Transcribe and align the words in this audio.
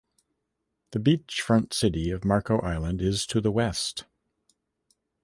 The 0.93 0.99
beachfront 0.99 1.75
city 1.75 2.09
of 2.09 2.25
Marco 2.25 2.57
Island 2.61 3.03
is 3.03 3.27
to 3.27 3.39
the 3.39 3.51
west. 3.51 4.05